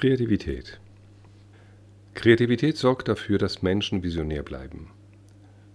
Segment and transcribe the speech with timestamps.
[0.00, 0.80] Kreativität.
[2.14, 4.88] Kreativität sorgt dafür, dass Menschen visionär bleiben.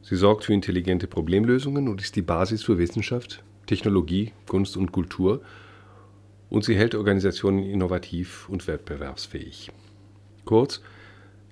[0.01, 5.43] Sie sorgt für intelligente Problemlösungen und ist die Basis für Wissenschaft, Technologie, Kunst und Kultur
[6.49, 9.71] und sie hält Organisationen innovativ und wettbewerbsfähig.
[10.43, 10.81] Kurz,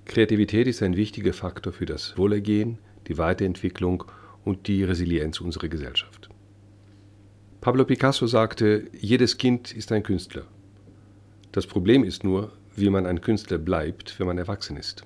[0.04, 4.02] Kreativität ist ein wichtiger Faktor für das Wohlergehen, die Weiterentwicklung
[4.44, 6.28] und die Resilienz unserer Gesellschaft.
[7.60, 10.42] Pablo Picasso sagte, jedes Kind ist ein Künstler.
[11.52, 15.04] Das Problem ist nur, wie man ein Künstler bleibt, wenn man erwachsen ist.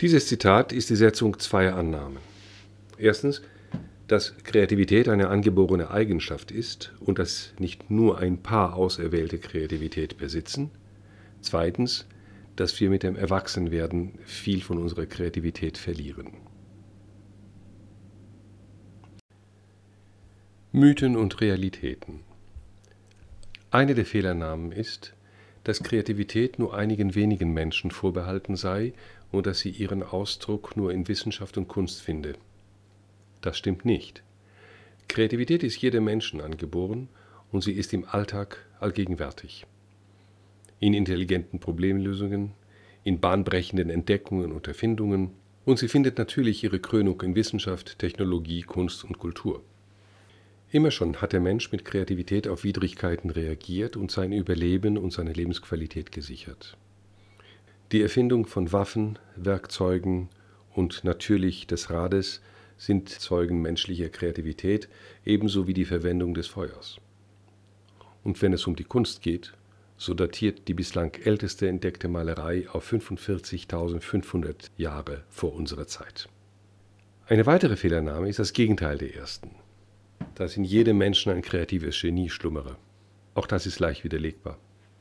[0.00, 2.18] Dieses Zitat ist die Setzung zweier Annahmen.
[2.98, 3.42] Erstens,
[4.08, 10.70] dass Kreativität eine angeborene Eigenschaft ist und dass nicht nur ein paar auserwählte Kreativität besitzen.
[11.40, 12.06] Zweitens,
[12.54, 16.32] dass wir mit dem Erwachsenwerden viel von unserer Kreativität verlieren.
[20.72, 22.20] Mythen und Realitäten
[23.70, 25.15] Eine der Fehlernamen ist,
[25.66, 28.92] dass Kreativität nur einigen wenigen Menschen vorbehalten sei
[29.32, 32.34] und dass sie ihren Ausdruck nur in Wissenschaft und Kunst finde.
[33.40, 34.22] Das stimmt nicht.
[35.08, 37.08] Kreativität ist jedem Menschen angeboren
[37.50, 39.66] und sie ist im Alltag allgegenwärtig.
[40.78, 42.52] In intelligenten Problemlösungen,
[43.02, 45.30] in bahnbrechenden Entdeckungen und Erfindungen
[45.64, 49.64] und sie findet natürlich ihre Krönung in Wissenschaft, Technologie, Kunst und Kultur.
[50.70, 55.32] Immer schon hat der Mensch mit Kreativität auf Widrigkeiten reagiert und sein Überleben und seine
[55.32, 56.76] Lebensqualität gesichert.
[57.92, 60.28] Die Erfindung von Waffen, Werkzeugen
[60.74, 62.42] und natürlich des Rades
[62.76, 64.88] sind Zeugen menschlicher Kreativität,
[65.24, 66.98] ebenso wie die Verwendung des Feuers.
[68.24, 69.52] Und wenn es um die Kunst geht,
[69.96, 76.28] so datiert die bislang älteste entdeckte Malerei auf 45.500 Jahre vor unserer Zeit.
[77.26, 79.50] Eine weitere Fehlernahme ist das Gegenteil der ersten,
[80.34, 82.76] dass in jedem Menschen ein kreatives Genie schlummere.
[83.34, 84.58] Auch das ist leicht widerlegbar.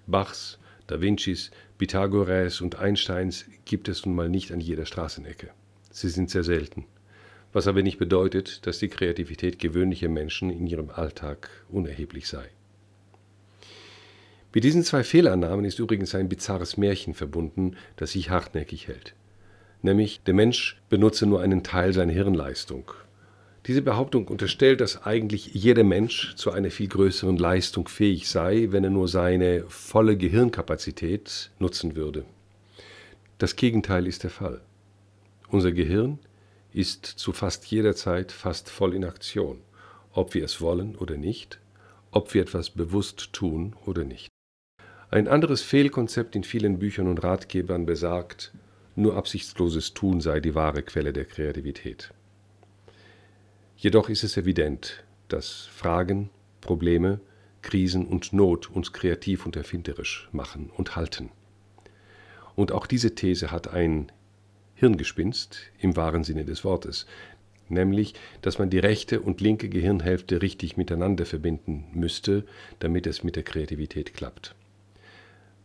[0.07, 5.49] Bachs, Da Vincis, Pythagoras und Einsteins gibt es nun mal nicht an jeder Straßenecke.
[5.91, 6.85] Sie sind sehr selten
[7.55, 12.49] was aber nicht bedeutet, dass die Kreativität gewöhnlicher Menschen in ihrem Alltag unerheblich sei.
[14.53, 19.15] Mit diesen zwei Fehlannahmen ist übrigens ein bizarres Märchen verbunden, das sich hartnäckig hält.
[19.81, 22.91] Nämlich, der Mensch benutze nur einen Teil seiner Hirnleistung.
[23.67, 28.83] Diese Behauptung unterstellt, dass eigentlich jeder Mensch zu einer viel größeren Leistung fähig sei, wenn
[28.83, 32.25] er nur seine volle Gehirnkapazität nutzen würde.
[33.39, 34.61] Das Gegenteil ist der Fall.
[35.49, 36.19] Unser Gehirn
[36.73, 39.61] ist zu fast jeder Zeit fast voll in Aktion,
[40.11, 41.59] ob wir es wollen oder nicht,
[42.11, 44.29] ob wir etwas bewusst tun oder nicht.
[45.09, 48.53] Ein anderes Fehlkonzept in vielen Büchern und Ratgebern besagt,
[48.95, 52.11] nur absichtsloses Tun sei die wahre Quelle der Kreativität.
[53.77, 56.29] Jedoch ist es evident, dass Fragen,
[56.61, 57.19] Probleme,
[57.61, 61.29] Krisen und Not uns kreativ und erfinderisch machen und halten.
[62.55, 64.11] Und auch diese These hat ein
[64.75, 67.05] Hirngespinst im wahren Sinne des Wortes,
[67.67, 72.45] nämlich dass man die rechte und linke Gehirnhälfte richtig miteinander verbinden müsste,
[72.79, 74.55] damit es mit der Kreativität klappt.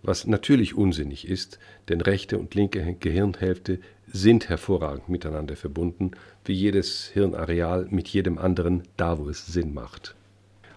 [0.02, 3.80] Was natürlich unsinnig ist, denn rechte und linke Gehirnhälfte
[4.12, 6.12] sind hervorragend miteinander verbunden,
[6.44, 10.14] wie jedes Hirnareal mit jedem anderen da, wo es Sinn macht.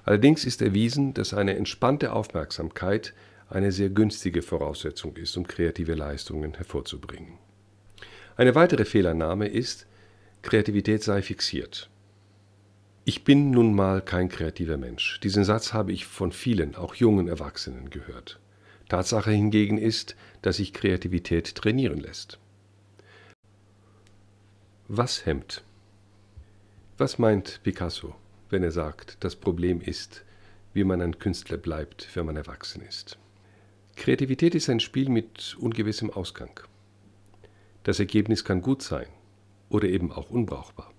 [0.03, 3.13] Allerdings ist erwiesen, dass eine entspannte Aufmerksamkeit
[3.49, 7.38] eine sehr günstige Voraussetzung ist, um kreative Leistungen hervorzubringen.
[8.35, 9.85] Eine weitere Fehlannahme ist,
[10.41, 11.89] Kreativität sei fixiert.
[13.05, 15.19] Ich bin nun mal kein kreativer Mensch.
[15.22, 18.39] Diesen Satz habe ich von vielen, auch jungen Erwachsenen gehört.
[18.89, 22.39] Tatsache hingegen ist, dass sich Kreativität trainieren lässt.
[24.89, 25.63] Was hemmt?
[26.97, 28.16] Was meint Picasso,
[28.49, 30.25] wenn er sagt, das Problem ist,
[30.73, 33.17] wie man ein Künstler bleibt, wenn man erwachsen ist?
[33.95, 36.59] Kreativität ist ein Spiel mit ungewissem Ausgang.
[37.83, 39.07] Das Ergebnis kann gut sein
[39.69, 40.91] oder eben auch unbrauchbar.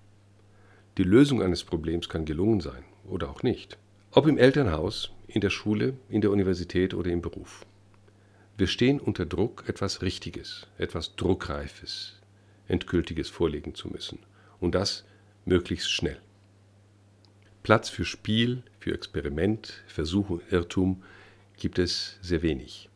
[0.97, 3.77] Die Lösung eines Problems kann gelungen sein oder auch nicht.
[4.09, 7.67] Ob im Elternhaus, in der Schule, in der Universität oder im Beruf.
[8.57, 12.19] Wir stehen unter Druck, etwas Richtiges, etwas Druckreifes,
[12.67, 14.19] Endgültiges vorlegen zu müssen.
[14.59, 15.05] Und das
[15.45, 16.19] möglichst schnell.
[17.63, 21.03] Platz für Spiel, für Experiment, Versuch und Irrtum
[21.57, 22.89] gibt es sehr wenig.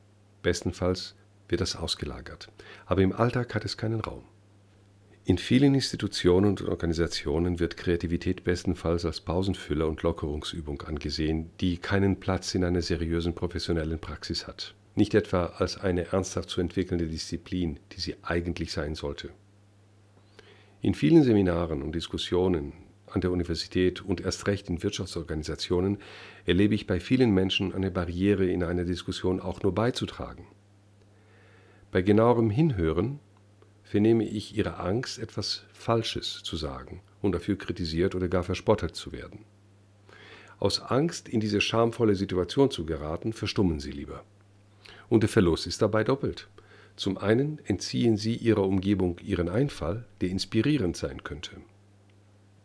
[0.43, 1.15] Bestenfalls
[1.47, 2.49] wird das ausgelagert.
[2.85, 4.23] Aber im Alltag hat es keinen Raum.
[5.25, 12.19] In vielen Institutionen und Organisationen wird Kreativität bestenfalls als Pausenfüller und Lockerungsübung angesehen, die keinen
[12.19, 14.73] Platz in einer seriösen professionellen Praxis hat.
[14.95, 19.29] Nicht etwa als eine ernsthaft zu entwickelnde Disziplin, die sie eigentlich sein sollte.
[20.81, 22.71] In vielen Seminaren und Diskussionen
[23.07, 25.97] an der Universität und erst recht in Wirtschaftsorganisationen
[26.45, 30.47] erlebe ich bei vielen Menschen eine Barriere in einer Diskussion auch nur beizutragen.
[31.91, 33.19] Bei genauerem Hinhören
[33.83, 39.11] vernehme ich ihre Angst, etwas Falsches zu sagen und dafür kritisiert oder gar verspottet zu
[39.11, 39.39] werden.
[40.59, 44.23] Aus Angst, in diese schamvolle Situation zu geraten, verstummen sie lieber.
[45.09, 46.47] Und der Verlust ist dabei doppelt.
[46.99, 51.51] Zum einen entziehen sie ihrer Umgebung ihren Einfall, der inspirierend sein könnte.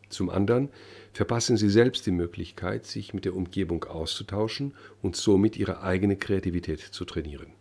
[0.08, 0.70] Zum anderen
[1.12, 6.81] verpassen sie selbst die Möglichkeit, sich mit der Umgebung auszutauschen und somit ihre eigene Kreativität
[6.81, 7.52] zu trainieren.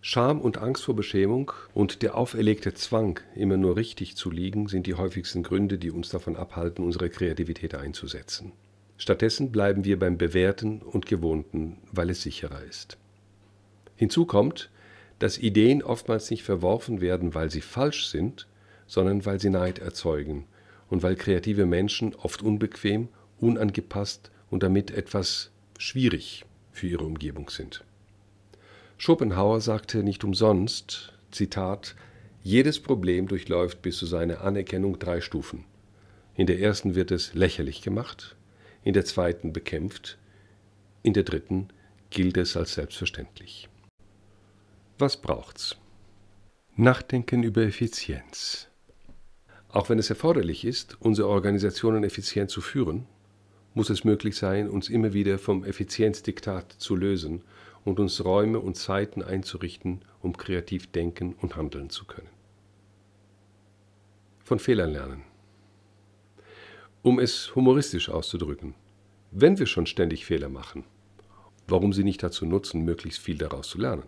[0.00, 4.86] Scham und Angst vor Beschämung und der auferlegte Zwang, immer nur richtig zu liegen, sind
[4.86, 8.52] die häufigsten Gründe, die uns davon abhalten, unsere Kreativität einzusetzen.
[8.96, 12.96] Stattdessen bleiben wir beim Bewährten und Gewohnten, weil es sicherer ist.
[13.96, 14.70] Hinzu kommt,
[15.22, 18.48] dass Ideen oftmals nicht verworfen werden, weil sie falsch sind,
[18.88, 20.46] sondern weil sie Neid erzeugen
[20.90, 23.06] und weil kreative Menschen oft unbequem,
[23.38, 27.84] unangepasst und damit etwas schwierig für ihre Umgebung sind.
[28.98, 31.94] Schopenhauer sagte nicht umsonst, Zitat,
[32.42, 35.64] jedes Problem durchläuft bis zu seiner Anerkennung drei Stufen.
[36.34, 38.34] In der ersten wird es lächerlich gemacht,
[38.82, 40.18] in der zweiten bekämpft,
[41.04, 41.68] in der dritten
[42.10, 43.68] gilt es als selbstverständlich.
[45.02, 45.76] Was braucht's?
[46.76, 48.68] Nachdenken über Effizienz.
[49.68, 53.08] Auch wenn es erforderlich ist, unsere Organisationen effizient zu führen,
[53.74, 57.42] muss es möglich sein, uns immer wieder vom Effizienzdiktat zu lösen
[57.84, 62.30] und uns Räume und Zeiten einzurichten, um kreativ denken und handeln zu können.
[64.44, 65.24] Von Fehlern lernen.
[67.02, 68.76] Um es humoristisch auszudrücken,
[69.32, 70.84] wenn wir schon ständig Fehler machen,
[71.66, 74.04] warum sie nicht dazu nutzen, möglichst viel daraus zu lernen?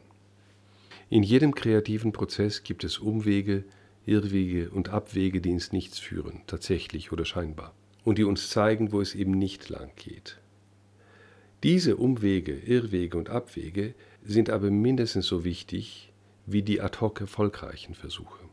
[1.10, 3.64] In jedem kreativen Prozess gibt es Umwege,
[4.06, 7.74] Irrwege und Abwege, die ins Nichts führen, tatsächlich oder scheinbar,
[8.04, 10.38] und die uns zeigen, wo es eben nicht lang geht.
[11.62, 16.12] Diese Umwege, Irrwege und Abwege sind aber mindestens so wichtig
[16.46, 18.44] wie die ad hoc erfolgreichen Versuche.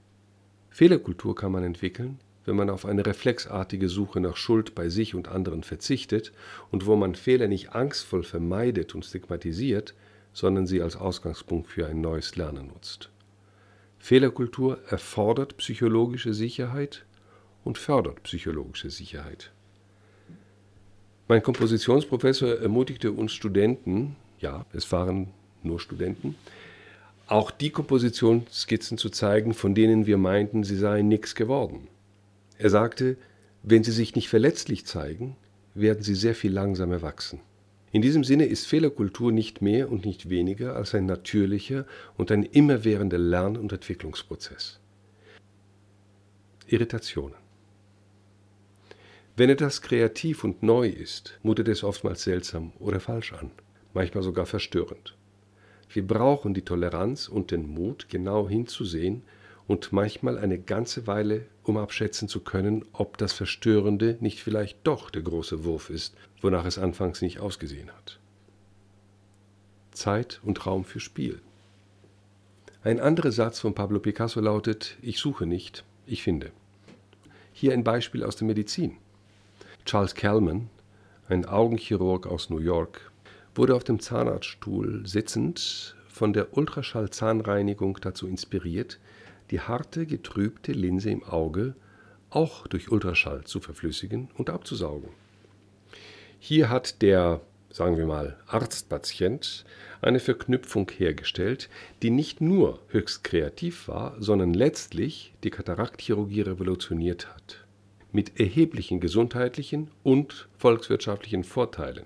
[0.69, 5.27] Fehlerkultur kann man entwickeln, wenn man auf eine reflexartige Suche nach Schuld bei sich und
[5.27, 6.31] anderen verzichtet
[6.71, 9.93] und wo man Fehler nicht angstvoll vermeidet und stigmatisiert,
[10.33, 13.09] sondern sie als Ausgangspunkt für ein neues Lernen nutzt.
[13.99, 17.05] Fehlerkultur erfordert psychologische Sicherheit
[17.63, 19.51] und fördert psychologische Sicherheit.
[21.27, 25.29] Mein Kompositionsprofessor ermutigte uns Studenten, ja, es waren
[25.63, 26.35] nur Studenten,
[27.27, 31.87] auch die Kompositionsskizzen zu zeigen, von denen wir meinten, sie seien nichts geworden.
[32.57, 33.15] Er sagte,
[33.63, 35.37] wenn sie sich nicht verletzlich zeigen,
[35.73, 37.39] werden sie sehr viel langsamer wachsen.
[37.91, 41.85] In diesem Sinne ist Fehlerkultur nicht mehr und nicht weniger als ein natürlicher
[42.17, 44.79] und ein immerwährender Lern- und Entwicklungsprozess.
[46.67, 47.35] Irritationen
[49.37, 53.49] wenn etwas kreativ und neu ist, mutet es oftmals seltsam oder falsch an,
[53.93, 55.15] manchmal sogar verstörend.
[55.89, 59.23] Wir brauchen die Toleranz und den Mut, genau hinzusehen
[59.71, 65.09] und manchmal eine ganze Weile, um abschätzen zu können, ob das Verstörende nicht vielleicht doch
[65.09, 68.19] der große Wurf ist, wonach es anfangs nicht ausgesehen hat.
[69.91, 71.39] Zeit und Raum für Spiel.
[72.83, 76.51] Ein anderer Satz von Pablo Picasso lautet, ich suche nicht, ich finde.
[77.53, 78.97] Hier ein Beispiel aus der Medizin.
[79.85, 80.69] Charles Kellman,
[81.29, 83.09] ein Augenchirurg aus New York,
[83.55, 88.99] wurde auf dem Zahnarztstuhl sitzend von der Ultraschallzahnreinigung dazu inspiriert,
[89.51, 91.75] die harte, getrübte Linse im Auge
[92.29, 95.09] auch durch Ultraschall zu verflüssigen und abzusaugen.
[96.39, 99.65] Hier hat der, sagen wir mal, Arztpatient
[100.01, 101.69] eine Verknüpfung hergestellt,
[102.01, 107.65] die nicht nur höchst kreativ war, sondern letztlich die Kataraktchirurgie revolutioniert hat
[108.13, 112.05] mit erheblichen gesundheitlichen und volkswirtschaftlichen Vorteilen.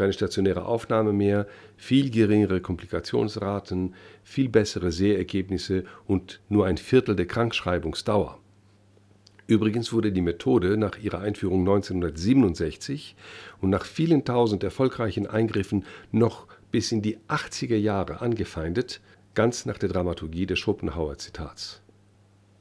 [0.00, 7.26] Keine stationäre Aufnahme mehr, viel geringere Komplikationsraten, viel bessere Sehergebnisse und nur ein Viertel der
[7.26, 8.38] Krankschreibungsdauer.
[9.46, 13.14] Übrigens wurde die Methode nach ihrer Einführung 1967
[13.60, 19.02] und nach vielen tausend erfolgreichen Eingriffen noch bis in die 80er Jahre angefeindet,
[19.34, 21.82] ganz nach der Dramaturgie des Schopenhauer Zitats.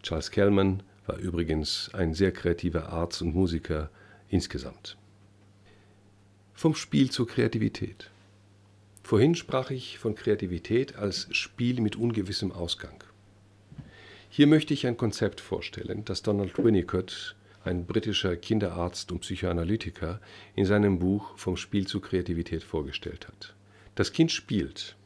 [0.03, 3.89] Charles Kellman war übrigens ein sehr kreativer Arzt und Musiker
[4.27, 4.97] insgesamt.
[6.59, 8.09] Vom Spiel zur Kreativität.
[9.01, 13.01] Vorhin sprach ich von Kreativität als Spiel mit ungewissem Ausgang.
[14.29, 20.19] Hier möchte ich ein Konzept vorstellen, das Donald Winnicott, ein britischer Kinderarzt und Psychoanalytiker,
[20.53, 23.55] in seinem Buch Vom Spiel zur Kreativität vorgestellt hat.
[23.95, 24.97] Das Kind spielt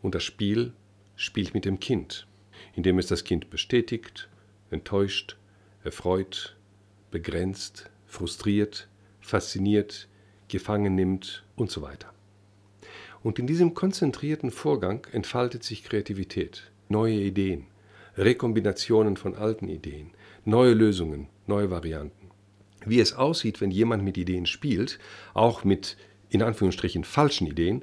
[0.00, 0.72] und das Spiel
[1.14, 2.26] spielt mit dem Kind,
[2.74, 4.30] indem es das Kind bestätigt,
[4.70, 5.36] enttäuscht,
[5.84, 6.56] erfreut,
[7.10, 8.88] begrenzt, frustriert,
[9.20, 10.08] fasziniert,
[10.48, 12.12] gefangen nimmt und so weiter.
[13.22, 17.66] Und in diesem konzentrierten Vorgang entfaltet sich Kreativität, neue Ideen,
[18.16, 20.10] Rekombinationen von alten Ideen,
[20.44, 22.30] neue Lösungen, neue Varianten.
[22.84, 24.98] Wie es aussieht, wenn jemand mit Ideen spielt,
[25.34, 25.96] auch mit
[26.30, 27.82] in Anführungsstrichen falschen Ideen,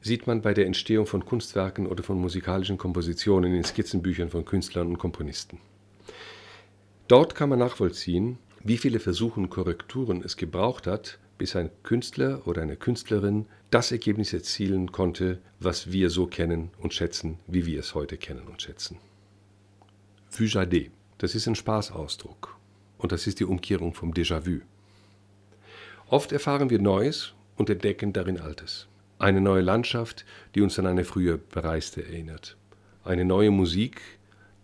[0.00, 4.88] sieht man bei der Entstehung von Kunstwerken oder von musikalischen Kompositionen in Skizzenbüchern von Künstlern
[4.88, 5.58] und Komponisten.
[7.08, 12.46] Dort kann man nachvollziehen, wie viele Versuche und Korrekturen es gebraucht hat, bis ein Künstler
[12.46, 17.80] oder eine Künstlerin das Ergebnis erzielen konnte, was wir so kennen und schätzen, wie wir
[17.80, 18.98] es heute kennen und schätzen.
[20.28, 22.56] Fujade, das ist ein Spaßausdruck
[22.98, 24.60] und das ist die Umkehrung vom Déjà-vu.
[26.08, 28.86] Oft erfahren wir Neues und entdecken darin Altes.
[29.18, 30.24] Eine neue Landschaft,
[30.54, 32.56] die uns an eine früher bereiste erinnert.
[33.04, 34.00] Eine neue Musik,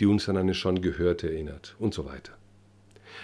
[0.01, 2.38] die uns an eine schon gehörte erinnert und so weiter.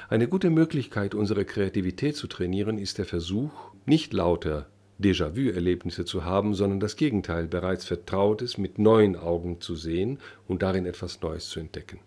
[0.09, 3.53] Eine gute Möglichkeit, unsere Kreativität zu trainieren, ist der Versuch,
[3.87, 4.67] nicht lauter
[5.03, 10.87] Déjà-vu-Erlebnisse zu haben, sondern das Gegenteil, bereits Vertrautes mit neuen Augen zu sehen und darin
[10.87, 12.01] etwas Neues zu entdecken.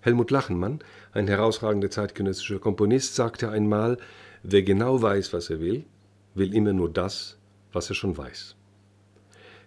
[0.00, 0.80] Helmut Lachenmann,
[1.12, 3.98] ein herausragender zeitgenössischer Komponist, sagte einmal,
[4.42, 5.84] wer genau weiß, was er will,
[6.34, 7.38] will immer nur das,
[7.72, 8.56] was er schon weiß.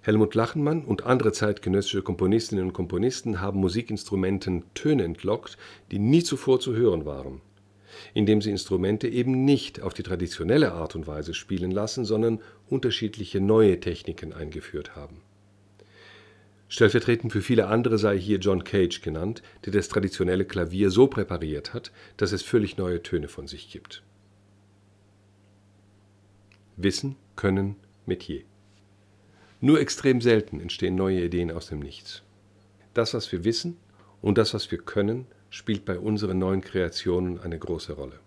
[0.06, 5.58] Helmut Lachenmann und andere zeitgenössische Komponistinnen und Komponisten haben Musikinstrumenten Töne entlockt,
[5.92, 7.40] die nie zuvor zu hören waren,
[8.14, 13.40] indem sie Instrumente eben nicht auf die traditionelle Art und Weise spielen lassen, sondern unterschiedliche
[13.40, 15.22] neue Techniken eingeführt haben.
[16.68, 21.74] Stellvertretend für viele andere sei hier John Cage genannt, der das traditionelle Klavier so präpariert
[21.74, 24.04] hat, dass es völlig neue Töne von sich gibt.
[26.76, 28.42] Wissen, Können, Metier.
[29.66, 32.22] Nur extrem selten entstehen neue Ideen aus dem Nichts.
[32.94, 33.78] Das, was wir wissen
[34.22, 38.20] und das, was wir können, spielt bei unseren neuen Kreationen eine große Rolle.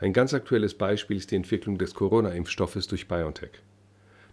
[0.00, 3.62] Ein ganz aktuelles Beispiel ist die Entwicklung des Corona-Impfstoffes durch BioNTech.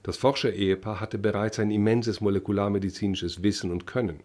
[0.01, 4.21] Das Forscher-Ehepaar hatte bereits ein immenses molekularmedizinisches Wissen und Können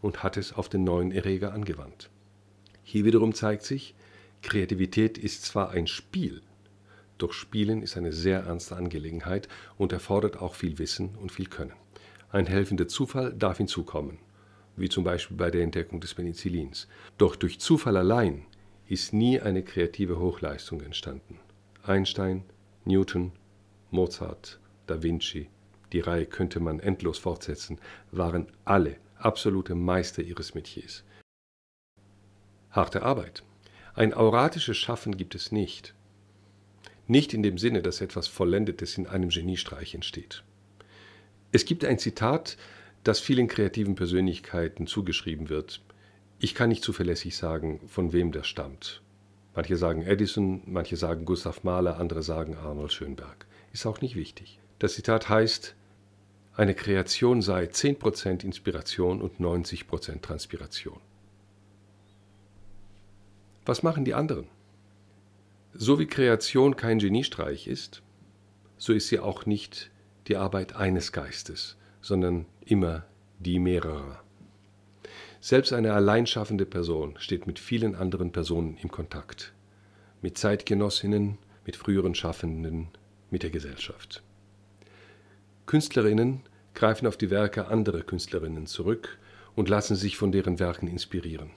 [0.00, 2.08] und hat es auf den neuen Erreger angewandt.
[2.84, 3.96] Hier wiederum zeigt sich,
[4.42, 6.40] Kreativität ist zwar ein Spiel,
[7.22, 9.48] doch Spielen ist eine sehr ernste Angelegenheit
[9.78, 11.72] und erfordert auch viel Wissen und viel Können.
[12.30, 14.18] Ein helfender Zufall darf hinzukommen,
[14.76, 16.88] wie zum Beispiel bei der Entdeckung des Penicillins.
[17.18, 18.44] Doch durch Zufall allein
[18.88, 21.38] ist nie eine kreative Hochleistung entstanden.
[21.84, 22.44] Einstein,
[22.84, 23.32] Newton,
[23.90, 25.48] Mozart, Da Vinci,
[25.92, 27.78] die Reihe könnte man endlos fortsetzen,
[28.10, 31.04] waren alle absolute Meister ihres Metiers.
[32.70, 33.44] Harte Arbeit.
[33.94, 35.94] Ein auratisches Schaffen gibt es nicht.
[37.06, 40.44] Nicht in dem Sinne, dass etwas Vollendetes in einem Geniestreich entsteht.
[41.50, 42.56] Es gibt ein Zitat,
[43.04, 45.82] das vielen kreativen Persönlichkeiten zugeschrieben wird.
[46.38, 49.02] Ich kann nicht zuverlässig sagen, von wem das stammt.
[49.54, 53.46] Manche sagen Edison, manche sagen Gustav Mahler, andere sagen Arnold Schönberg.
[53.72, 54.60] Ist auch nicht wichtig.
[54.78, 55.74] Das Zitat heißt,
[56.54, 61.00] eine Kreation sei 10% Inspiration und 90% Transpiration.
[63.64, 64.48] Was machen die anderen?
[65.74, 68.02] So wie Kreation kein Geniestreich ist,
[68.76, 69.90] so ist sie auch nicht
[70.28, 73.04] die Arbeit eines Geistes, sondern immer
[73.38, 74.22] die mehrerer.
[75.40, 79.52] Selbst eine alleinschaffende Person steht mit vielen anderen Personen im Kontakt,
[80.20, 82.88] mit Zeitgenossinnen, mit früheren Schaffenden,
[83.30, 84.22] mit der Gesellschaft.
[85.64, 86.42] Künstlerinnen
[86.74, 89.18] greifen auf die Werke anderer Künstlerinnen zurück
[89.56, 91.50] und lassen sich von deren Werken inspirieren.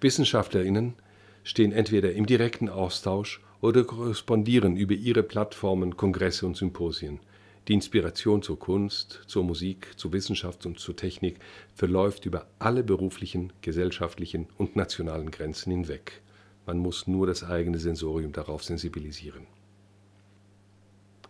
[0.00, 0.94] Wissenschaftlerinnen
[1.44, 7.20] stehen entweder im direkten Austausch oder korrespondieren über ihre Plattformen, Kongresse und Symposien.
[7.68, 11.36] Die Inspiration zur Kunst, zur Musik, zur Wissenschaft und zur Technik
[11.74, 16.22] verläuft über alle beruflichen, gesellschaftlichen und nationalen Grenzen hinweg.
[16.66, 19.46] Man muss nur das eigene Sensorium darauf sensibilisieren.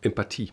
[0.03, 0.53] Empathie.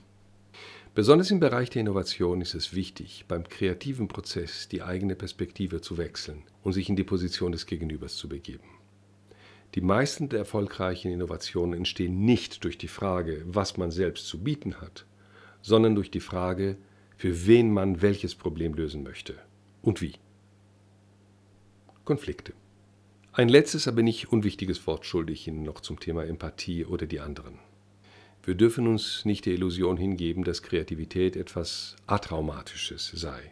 [0.95, 5.97] Besonders im Bereich der Innovation ist es wichtig, beim kreativen Prozess die eigene Perspektive zu
[5.97, 8.76] wechseln und sich in die Position des Gegenübers zu begeben.
[9.77, 14.81] Die meisten der erfolgreichen Innovationen entstehen nicht durch die Frage, was man selbst zu bieten
[14.81, 15.05] hat,
[15.61, 16.77] sondern durch die Frage,
[17.15, 19.35] für wen man welches Problem lösen möchte
[19.83, 20.13] und wie.
[22.05, 22.53] Konflikte.
[23.33, 27.59] Ein letztes, aber nicht unwichtiges Wort schuldig Ihnen noch zum Thema Empathie oder die anderen.
[28.41, 33.51] Wir dürfen uns nicht der Illusion hingeben, dass Kreativität etwas Atraumatisches sei.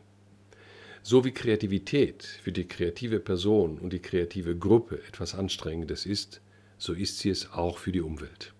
[1.07, 6.41] So wie Kreativität für die kreative Person und die kreative Gruppe etwas Anstrengendes ist,
[6.79, 8.55] so ist sie es auch für die Umwelt.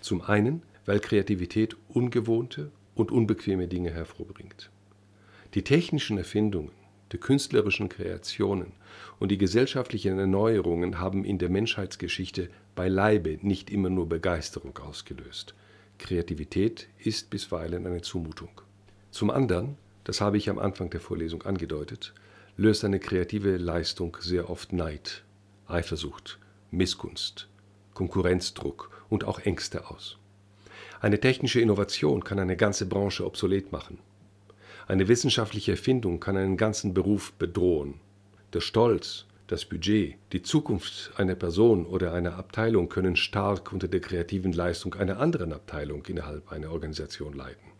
[0.00, 4.70] Zum einen, weil Kreativität ungewohnte und unbequeme Dinge hervorbringt.
[5.54, 6.70] Die technischen Erfindungen,
[7.10, 8.70] die künstlerischen Kreationen
[9.18, 15.56] und die gesellschaftlichen Erneuerungen haben in der Menschheitsgeschichte beileibe nicht immer nur Begeisterung ausgelöst.
[15.98, 18.60] Kreativität ist bisweilen eine Zumutung.
[19.10, 19.76] Zum anderen,
[20.10, 22.14] das habe ich am Anfang der Vorlesung angedeutet,
[22.56, 25.22] löst eine kreative Leistung sehr oft Neid,
[25.68, 26.40] Eifersucht,
[26.72, 27.46] Missgunst,
[27.94, 30.18] Konkurrenzdruck und auch Ängste aus.
[31.00, 33.98] Eine technische Innovation kann eine ganze Branche obsolet machen.
[34.88, 38.00] Eine wissenschaftliche Erfindung kann einen ganzen Beruf bedrohen.
[38.52, 44.00] Der Stolz, das Budget, die Zukunft einer Person oder einer Abteilung können stark unter der
[44.00, 47.70] kreativen Leistung einer anderen Abteilung innerhalb einer Organisation leiden.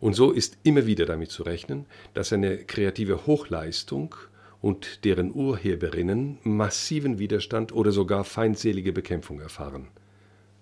[0.00, 4.14] Und so ist immer wieder damit zu rechnen, dass eine kreative Hochleistung
[4.60, 9.88] und deren Urheberinnen massiven Widerstand oder sogar feindselige Bekämpfung erfahren.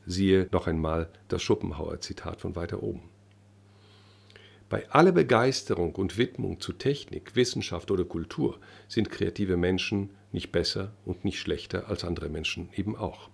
[0.07, 3.03] Siehe noch einmal das Schopenhauer-Zitat von weiter oben.
[4.69, 10.93] Bei aller Begeisterung und Widmung zu Technik, Wissenschaft oder Kultur sind kreative Menschen nicht besser
[11.05, 13.31] und nicht schlechter als andere Menschen eben auch.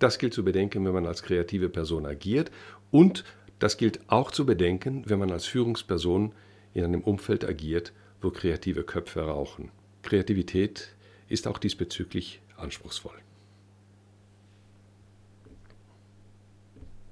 [0.00, 2.50] Das gilt zu bedenken, wenn man als kreative Person agiert
[2.90, 3.24] und
[3.60, 6.32] das gilt auch zu bedenken, wenn man als Führungsperson
[6.74, 9.70] in einem Umfeld agiert, wo kreative Köpfe rauchen.
[10.02, 10.96] Kreativität
[11.28, 13.18] ist auch diesbezüglich anspruchsvoll.